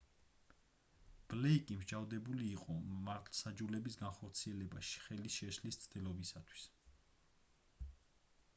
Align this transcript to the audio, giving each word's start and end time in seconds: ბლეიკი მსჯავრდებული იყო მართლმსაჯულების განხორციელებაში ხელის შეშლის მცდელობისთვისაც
ბლეიკი 1.33 1.75
მსჯავრდებული 1.81 2.47
იყო 2.53 2.77
მართლმსაჯულების 3.09 3.99
განხორციელებაში 4.05 5.05
ხელის 5.07 5.39
შეშლის 5.43 5.79
მცდელობისთვისაც 5.83 6.67